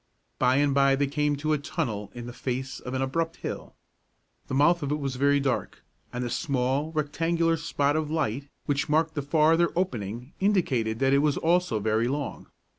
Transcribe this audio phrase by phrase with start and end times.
[0.39, 3.75] By and by they came to a tunnel in the face of an abrupt hill.
[4.47, 8.89] The mouth of it was very dark, and the small, rectangular spot of light which
[8.89, 12.47] marked the farther opening indicated that it was also very long.